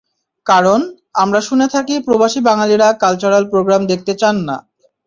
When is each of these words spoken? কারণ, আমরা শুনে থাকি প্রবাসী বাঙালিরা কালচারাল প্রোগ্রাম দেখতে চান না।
কারণ, 0.47 0.79
আমরা 1.15 1.39
শুনে 1.41 1.67
থাকি 1.67 1.95
প্রবাসী 1.99 2.39
বাঙালিরা 2.41 2.87
কালচারাল 3.03 3.43
প্রোগ্রাম 3.51 3.81
দেখতে 3.91 4.13
চান 4.21 4.35
না। 4.47 4.55